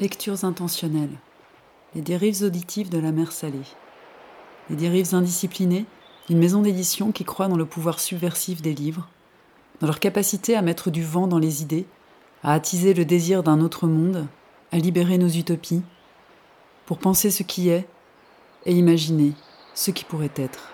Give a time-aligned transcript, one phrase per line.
[0.00, 1.18] Lectures intentionnelles.
[1.94, 3.66] Les dérives auditives de la mer salée.
[4.70, 5.84] Les dérives indisciplinées
[6.26, 9.10] d'une maison d'édition qui croit dans le pouvoir subversif des livres,
[9.78, 11.84] dans leur capacité à mettre du vent dans les idées,
[12.42, 14.26] à attiser le désir d'un autre monde,
[14.72, 15.82] à libérer nos utopies,
[16.86, 17.86] pour penser ce qui est
[18.64, 19.34] et imaginer
[19.74, 20.72] ce qui pourrait être.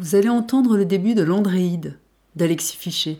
[0.00, 1.98] Vous allez entendre le début de L'Andréide
[2.36, 3.16] d'Alexis Fichet,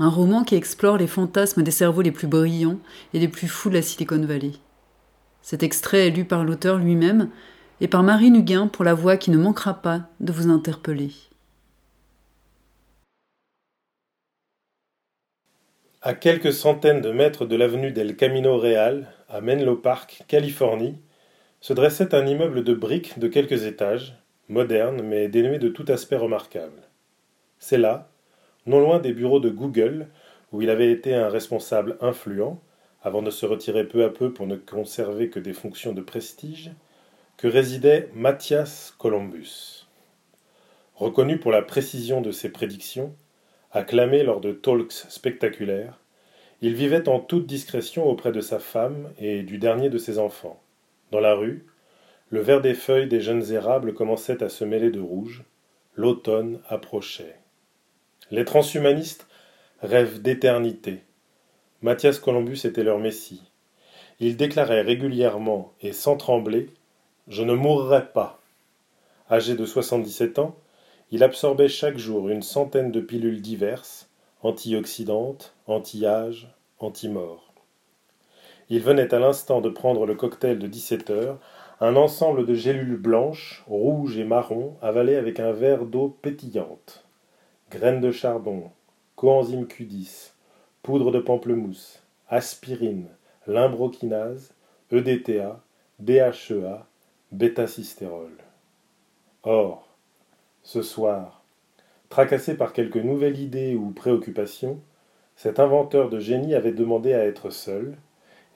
[0.00, 2.80] un roman qui explore les fantasmes des cerveaux les plus brillants
[3.14, 4.50] et les plus fous de la Silicon Valley.
[5.42, 7.30] Cet extrait est lu par l'auteur lui-même
[7.80, 11.12] et par Marie Nuguin pour la voix qui ne manquera pas de vous interpeller.
[16.00, 20.98] À quelques centaines de mètres de l'avenue del Camino Real, à Menlo Park, Californie,
[21.60, 24.20] se dressait un immeuble de briques de quelques étages,
[24.52, 26.82] moderne mais dénué de tout aspect remarquable.
[27.58, 28.10] C'est là,
[28.66, 30.08] non loin des bureaux de Google,
[30.52, 32.60] où il avait été un responsable influent,
[33.02, 36.70] avant de se retirer peu à peu pour ne conserver que des fonctions de prestige,
[37.36, 39.88] que résidait Matthias Columbus.
[40.94, 43.16] Reconnu pour la précision de ses prédictions,
[43.72, 45.98] acclamé lors de talks spectaculaires,
[46.60, 50.62] il vivait en toute discrétion auprès de sa femme et du dernier de ses enfants.
[51.10, 51.66] Dans la rue,
[52.32, 55.44] le vert des feuilles des jeunes érables commençait à se mêler de rouge.
[55.94, 57.36] L'automne approchait.
[58.30, 59.26] Les transhumanistes
[59.82, 61.02] rêvent d'éternité.
[61.82, 63.42] Mathias Columbus était leur messie.
[64.18, 66.70] Il déclarait régulièrement et sans trembler
[67.28, 68.40] Je ne mourrai pas.
[69.30, 70.56] Âgé de 77 ans,
[71.10, 74.08] il absorbait chaque jour une centaine de pilules diverses,
[74.42, 76.48] antioxydantes, anti-âge,
[76.78, 77.52] anti-mort.
[78.70, 81.38] Il venait à l'instant de prendre le cocktail de 17 heures
[81.82, 87.04] un ensemble de gélules blanches, rouges et marron avalées avec un verre d'eau pétillante.
[87.72, 88.70] Graines de charbon,
[89.16, 90.30] coenzyme Q10,
[90.84, 93.08] poudre de pamplemousse, aspirine,
[93.48, 94.54] limbrokinase,
[94.92, 95.60] EDTA,
[95.98, 96.86] DHEA,
[97.32, 98.30] bêta-cystérol.
[99.42, 99.88] Or,
[100.62, 101.42] ce soir,
[102.10, 104.78] tracassé par quelque nouvelle idée ou préoccupation,
[105.34, 107.96] cet inventeur de génie avait demandé à être seul,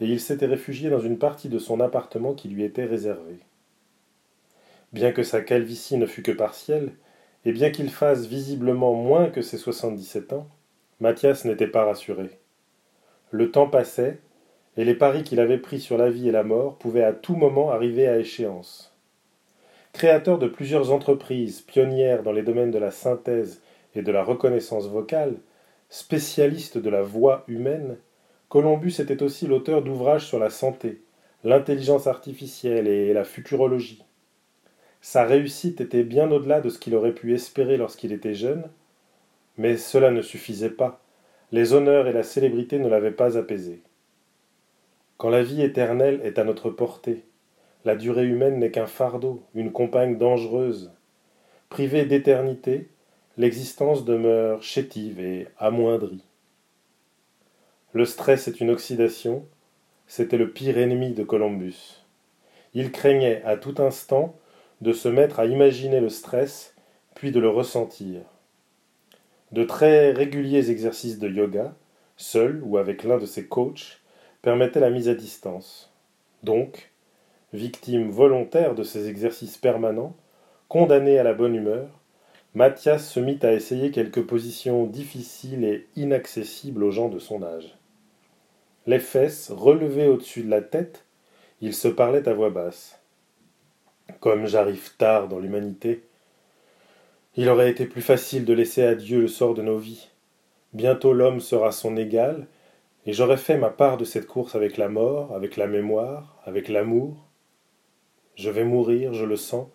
[0.00, 3.38] et il s'était réfugié dans une partie de son appartement qui lui était réservée.
[4.92, 6.92] Bien que sa calvitie ne fût que partielle,
[7.44, 10.48] et bien qu'il fasse visiblement moins que ses soixante-dix-sept ans,
[11.00, 12.30] Mathias n'était pas rassuré.
[13.30, 14.18] Le temps passait,
[14.76, 17.36] et les paris qu'il avait pris sur la vie et la mort pouvaient à tout
[17.36, 18.94] moment arriver à échéance.
[19.92, 23.62] Créateur de plusieurs entreprises pionnières dans les domaines de la synthèse
[23.94, 25.36] et de la reconnaissance vocale,
[25.88, 27.96] spécialiste de la voix humaine,
[28.48, 31.02] Columbus était aussi l'auteur d'ouvrages sur la santé,
[31.42, 34.04] l'intelligence artificielle et la futurologie.
[35.00, 38.64] Sa réussite était bien au-delà de ce qu'il aurait pu espérer lorsqu'il était jeune,
[39.56, 41.00] mais cela ne suffisait pas.
[41.52, 43.82] Les honneurs et la célébrité ne l'avaient pas apaisé.
[45.16, 47.24] Quand la vie éternelle est à notre portée,
[47.84, 50.92] la durée humaine n'est qu'un fardeau, une compagne dangereuse.
[51.68, 52.88] Privée d'éternité,
[53.38, 56.25] l'existence demeure chétive et amoindrie.
[57.96, 59.46] Le stress est une oxydation,
[60.06, 62.04] c'était le pire ennemi de Columbus.
[62.74, 64.36] Il craignait à tout instant
[64.82, 66.74] de se mettre à imaginer le stress,
[67.14, 68.20] puis de le ressentir.
[69.50, 71.74] De très réguliers exercices de yoga,
[72.18, 74.02] seul ou avec l'un de ses coachs,
[74.42, 75.90] permettaient la mise à distance.
[76.42, 76.92] Donc,
[77.54, 80.14] victime volontaire de ces exercices permanents,
[80.68, 81.88] condamné à la bonne humeur,
[82.54, 87.74] Mathias se mit à essayer quelques positions difficiles et inaccessibles aux gens de son âge
[88.86, 91.04] les fesses relevées au-dessus de la tête,
[91.60, 93.00] il se parlait à voix basse.
[94.20, 96.04] Comme j'arrive tard dans l'humanité,
[97.34, 100.08] il aurait été plus facile de laisser à Dieu le sort de nos vies.
[100.72, 102.46] Bientôt l'homme sera son égal,
[103.06, 106.68] et j'aurai fait ma part de cette course avec la mort, avec la mémoire, avec
[106.68, 107.26] l'amour.
[108.36, 109.68] Je vais mourir, je le sens,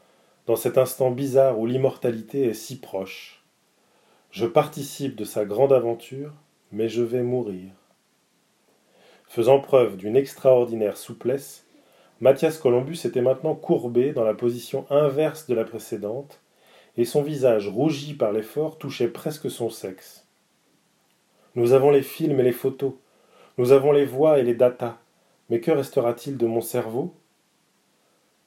[0.47, 3.43] dans cet instant bizarre où l'immortalité est si proche.
[4.31, 6.34] Je participe de sa grande aventure,
[6.72, 7.72] mais je vais mourir.
[9.31, 11.66] Faisant preuve d'une extraordinaire souplesse,
[12.19, 16.41] Mathias Columbus était maintenant courbé dans la position inverse de la précédente,
[16.97, 20.28] et son visage rougi par l'effort touchait presque son sexe.
[21.55, 22.91] Nous avons les films et les photos,
[23.57, 24.97] nous avons les voix et les datas,
[25.49, 27.13] mais que restera-t-il de mon cerveau?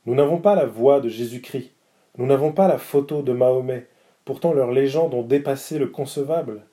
[0.04, 1.72] Nous n'avons pas la voix de Jésus-Christ,
[2.18, 3.88] nous n'avons pas la photo de Mahomet,
[4.26, 6.66] pourtant leurs légendes ont dépassé le concevable.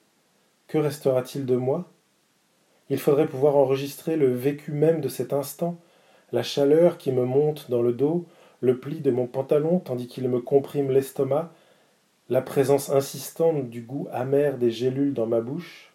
[0.67, 1.89] Que restera-t-il de moi?
[2.91, 5.79] Il faudrait pouvoir enregistrer le vécu même de cet instant,
[6.33, 8.25] la chaleur qui me monte dans le dos,
[8.59, 11.53] le pli de mon pantalon tandis qu'il me comprime l'estomac,
[12.27, 15.93] la présence insistante du goût amer des gélules dans ma bouche.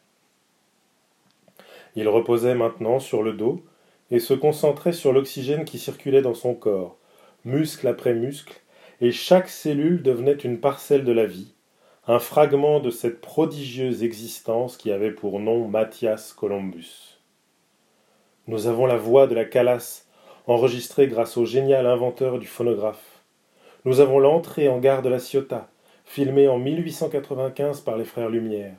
[1.97, 3.63] Il reposait maintenant sur le dos
[4.11, 6.97] et se concentrait sur l'oxygène qui circulait dans son corps,
[7.45, 8.63] muscle après muscle,
[9.03, 11.53] et chaque cellule devenait une parcelle de la vie,
[12.09, 17.19] un fragment de cette prodigieuse existence qui avait pour nom Mathias Columbus.
[18.47, 20.07] Nous avons la voix de la calasse,
[20.47, 23.25] enregistrée grâce au génial inventeur du phonographe.
[23.85, 25.69] Nous avons l'entrée en gare de la Ciotat,
[26.05, 28.77] filmée en 1895 par les frères Lumière.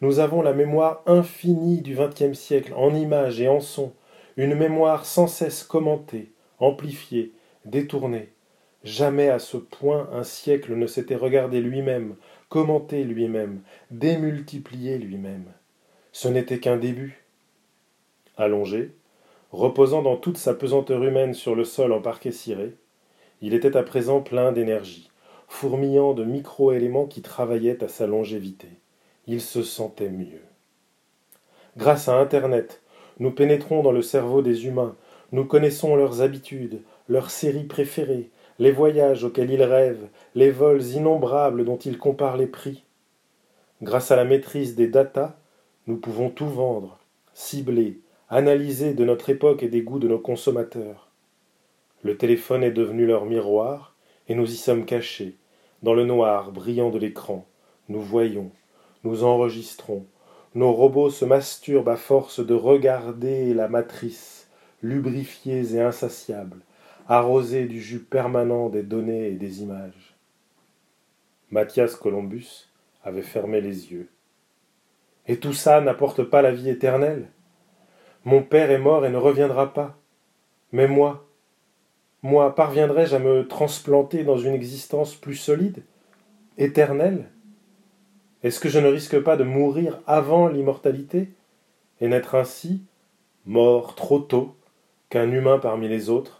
[0.00, 3.92] Nous avons la mémoire infinie du XXe siècle en images et en sons,
[4.36, 6.30] une mémoire sans cesse commentée,
[6.60, 7.32] amplifiée,
[7.64, 8.28] détournée.
[8.84, 12.14] Jamais à ce point un siècle ne s'était regardé lui-même,
[12.50, 15.46] commenté lui-même, démultiplié lui-même.
[16.12, 17.24] Ce n'était qu'un début.
[18.36, 18.90] Allongé,
[19.52, 22.74] reposant dans toute sa pesanteur humaine sur le sol en parquet ciré,
[23.40, 25.10] il était à présent plein d'énergie,
[25.48, 28.68] fourmillant de micro-éléments qui travaillaient à sa longévité.
[29.26, 30.42] Il se sentait mieux.
[31.76, 32.82] Grâce à Internet,
[33.20, 34.96] nous pénétrons dans le cerveau des humains,
[35.30, 41.64] nous connaissons leurs habitudes, leurs séries préférées, les voyages auxquels ils rêvent, les vols innombrables
[41.64, 42.84] dont ils comparent les prix.
[43.80, 45.34] Grâce à la maîtrise des datas,
[45.86, 46.98] nous pouvons tout vendre,
[47.32, 51.08] cibler, analyser de notre époque et des goûts de nos consommateurs.
[52.02, 53.94] Le téléphone est devenu leur miroir,
[54.28, 55.36] et nous y sommes cachés,
[55.82, 57.46] dans le noir brillant de l'écran.
[57.88, 58.50] Nous voyons,
[59.04, 60.04] nous enregistrons,
[60.54, 64.48] nos robots se masturbent à force de regarder la matrice,
[64.82, 66.60] lubrifiés et insatiables,
[67.10, 70.14] arrosés du jus permanent des données et des images.
[71.50, 72.68] Mathias Columbus
[73.02, 74.08] avait fermé les yeux.
[75.26, 77.26] Et tout ça n'apporte pas la vie éternelle.
[78.24, 79.98] Mon père est mort et ne reviendra pas.
[80.70, 81.26] Mais moi,
[82.22, 85.82] moi, parviendrai-je à me transplanter dans une existence plus solide,
[86.58, 87.28] éternelle?
[88.44, 91.32] Est-ce que je ne risque pas de mourir avant l'immortalité
[92.00, 92.84] et n'être ainsi,
[93.46, 94.54] mort trop tôt,
[95.08, 96.39] qu'un humain parmi les autres,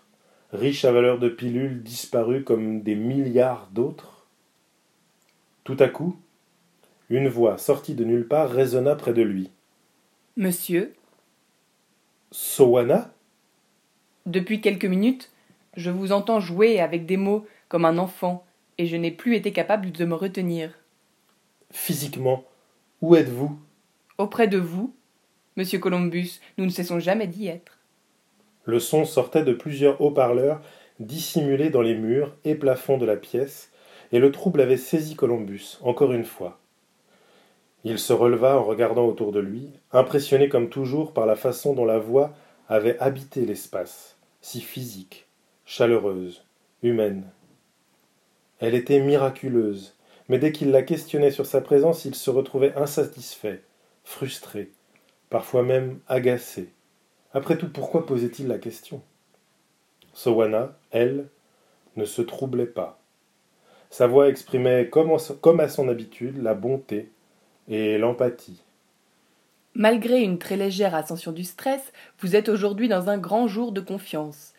[0.53, 4.27] riche à valeur de pilules disparu comme des milliards d'autres.
[5.65, 6.17] Tout à coup,
[7.09, 9.51] une voix sortie de nulle part résonna près de lui.
[10.37, 10.95] Monsieur?
[12.31, 13.13] Sowana?
[14.27, 15.31] Depuis quelques minutes,
[15.77, 18.45] je vous entends jouer avec des mots comme un enfant,
[18.79, 20.73] et je n'ai plus été capable de me retenir.
[21.71, 22.45] Physiquement,
[23.03, 23.59] où êtes-vous?
[24.19, 24.95] Auprès de vous,
[25.57, 27.80] monsieur Columbus, nous ne cessons jamais d'y être.
[28.71, 30.61] Le son sortait de plusieurs haut-parleurs
[31.01, 33.73] dissimulés dans les murs et plafonds de la pièce,
[34.13, 36.61] et le trouble avait saisi Columbus, encore une fois.
[37.83, 41.85] Il se releva en regardant autour de lui, impressionné comme toujours par la façon dont
[41.85, 42.33] la voix
[42.69, 45.27] avait habité l'espace, si physique,
[45.65, 46.45] chaleureuse,
[46.85, 47.25] humaine.
[48.61, 49.97] Elle était miraculeuse,
[50.29, 53.63] mais dès qu'il la questionnait sur sa présence, il se retrouvait insatisfait,
[54.05, 54.71] frustré,
[55.29, 56.73] parfois même agacé.
[57.33, 59.03] Après tout, pourquoi posait-il la question?
[60.13, 61.29] Sowana, elle,
[61.97, 62.99] ne se troublait pas.
[63.91, 67.11] Sa voix exprimait, comme, comme à son habitude, la bonté
[67.69, 68.63] et l'empathie.
[69.75, 73.81] Malgré une très légère ascension du stress, vous êtes aujourd'hui dans un grand jour de
[73.81, 74.53] confiance.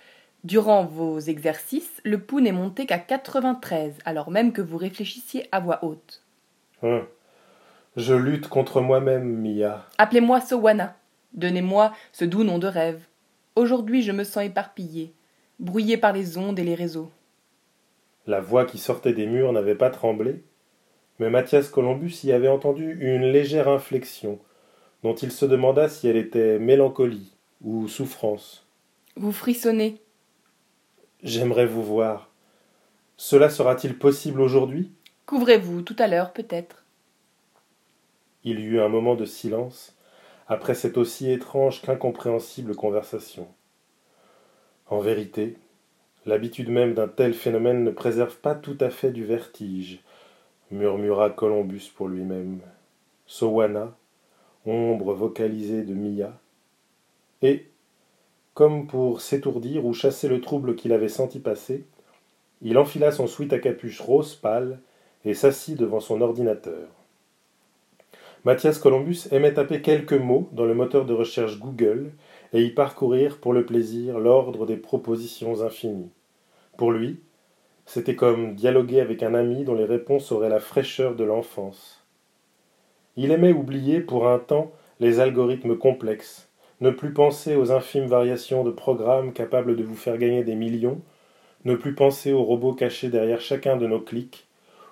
[0.44, 5.60] Durant vos exercices, le pouls n'est monté qu'à 93, alors même que vous réfléchissiez à
[5.60, 6.24] voix haute.
[6.82, 7.06] Hum.
[7.98, 9.86] Je lutte contre moi-même, Mia.
[9.98, 10.96] Appelez-moi Sowana.
[11.34, 13.04] Donnez-moi ce doux nom de rêve.
[13.56, 15.14] Aujourd'hui, je me sens éparpillé,
[15.60, 17.12] brouillé par les ondes et les réseaux.
[18.28, 20.44] La voix qui sortait des murs n'avait pas tremblé,
[21.20, 24.40] mais Mathias Columbus y avait entendu une légère inflexion,
[25.04, 28.66] dont il se demanda si elle était mélancolie ou souffrance.
[29.16, 30.02] Vous frissonnez,
[31.24, 32.30] J'aimerais vous voir.
[33.16, 34.92] Cela sera-t-il possible aujourd'hui?
[35.28, 36.84] Couvrez-vous tout à l'heure, peut-être.
[38.44, 39.96] Il y eut un moment de silence
[40.52, 43.48] après cette aussi étrange qu'incompréhensible conversation.
[44.90, 45.56] En vérité,
[46.26, 50.04] l'habitude même d'un tel phénomène ne préserve pas tout à fait du vertige,
[50.70, 52.60] murmura Columbus pour lui-même.
[53.28, 53.96] Sowana,
[54.66, 56.38] ombre vocalisée de Mia,
[57.42, 57.70] et,
[58.54, 61.86] comme pour s'étourdir ou chasser le trouble qu'il avait senti passer,
[62.62, 64.82] il enfila son sweat à capuche rose pâle
[65.24, 66.90] et s'assit devant son ordinateur.
[68.44, 72.12] Mathias Columbus aimait taper quelques mots dans le moteur de recherche Google
[72.54, 76.10] et y parcourir pour le plaisir l'ordre des propositions infinies.
[76.76, 77.20] Pour lui,
[77.86, 82.04] c'était comme dialoguer avec un ami dont les réponses auraient la fraîcheur de l'enfance.
[83.16, 88.64] Il aimait oublier pour un temps les algorithmes complexes, ne plus penser aux infimes variations
[88.64, 91.00] de programmes capables de vous faire gagner des millions,
[91.64, 94.48] ne plus penser aux robots cachés derrière chacun de nos clics,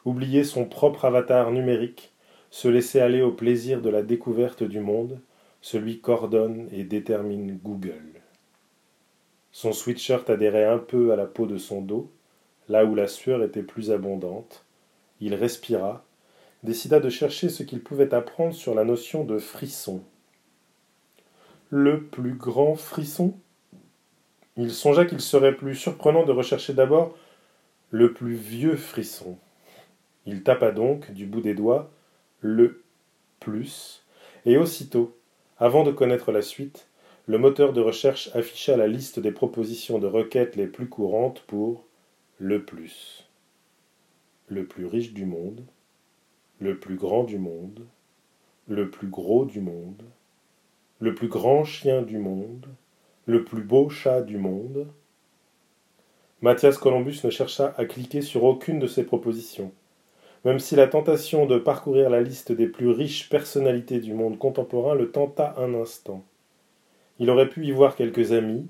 [0.05, 2.13] oublier son propre avatar numérique,
[2.49, 5.19] se laisser aller au plaisir de la découverte du monde,
[5.61, 8.21] celui qu'ordonne et détermine Google.
[9.51, 12.09] Son sweatshirt adhérait un peu à la peau de son dos,
[12.67, 14.63] là où la sueur était plus abondante.
[15.21, 16.05] Il respira,
[16.63, 20.03] décida de chercher ce qu'il pouvait apprendre sur la notion de frisson.
[21.69, 23.33] Le plus grand frisson?
[24.57, 27.15] Il songea qu'il serait plus surprenant de rechercher d'abord
[27.91, 29.37] le plus vieux frisson.
[30.25, 31.89] Il tapa donc, du bout des doigts,
[32.41, 32.83] le
[33.39, 34.05] plus,
[34.45, 35.15] et aussitôt,
[35.57, 36.87] avant de connaître la suite,
[37.27, 41.85] le moteur de recherche afficha la liste des propositions de requêtes les plus courantes pour
[42.39, 43.27] le plus.
[44.47, 45.63] Le plus riche du monde,
[46.59, 47.85] le plus grand du monde,
[48.67, 50.03] le plus gros du monde,
[50.99, 52.65] le plus grand chien du monde,
[53.25, 54.87] le plus beau chat du monde.
[56.41, 59.71] Mathias Columbus ne chercha à cliquer sur aucune de ces propositions.
[60.45, 64.95] Même si la tentation de parcourir la liste des plus riches personnalités du monde contemporain
[64.95, 66.23] le tenta un instant.
[67.19, 68.69] Il aurait pu y voir quelques amis,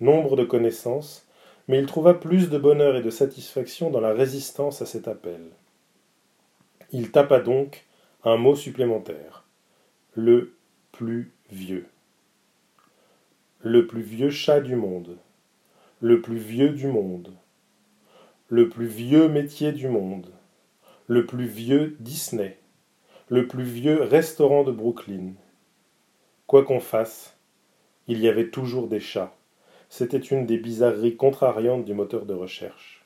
[0.00, 1.26] nombre de connaissances,
[1.68, 5.40] mais il trouva plus de bonheur et de satisfaction dans la résistance à cet appel.
[6.92, 7.84] Il tapa donc
[8.24, 9.44] un mot supplémentaire.
[10.14, 10.54] Le
[10.92, 11.86] plus vieux.
[13.60, 15.18] Le plus vieux chat du monde.
[16.00, 17.32] Le plus vieux du monde.
[18.48, 20.30] Le plus vieux métier du monde.
[21.08, 22.58] Le plus vieux Disney.
[23.28, 25.34] Le plus vieux restaurant de Brooklyn.
[26.48, 27.36] Quoi qu'on fasse,
[28.08, 29.32] il y avait toujours des chats.
[29.88, 33.04] C'était une des bizarreries contrariantes du moteur de recherche.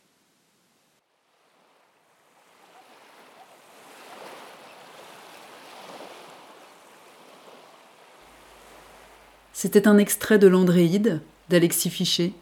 [9.53, 12.33] C'était un extrait de l'Andréide d'Alexis Fichet.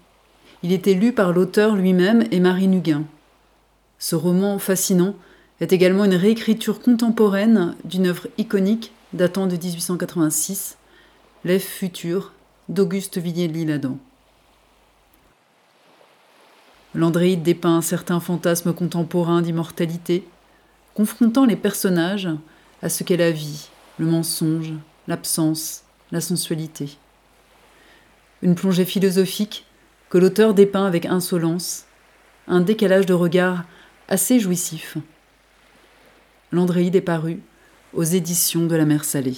[0.62, 3.02] Il était lu par l'auteur lui-même et Marie Nuguin.
[3.98, 5.16] Ce roman fascinant
[5.60, 10.76] est également une réécriture contemporaine d'une œuvre iconique datant de 1886,
[11.44, 12.32] L'Ève futur
[12.68, 13.98] d'Auguste Villiers-L'Isle-Adam.
[16.94, 20.26] L'Andréide dépeint certains fantasmes contemporains d'immortalité,
[20.94, 22.28] confrontant les personnages
[22.82, 24.72] à ce qu'est la vie, le mensonge,
[25.06, 26.98] l'absence, la sensualité
[28.42, 29.66] une plongée philosophique
[30.10, 31.84] que l'auteur dépeint avec insolence,
[32.46, 33.64] un décalage de regard
[34.08, 34.96] assez jouissif.
[36.50, 37.40] L'Andréide est paru
[37.92, 39.36] aux éditions de la mer Salée.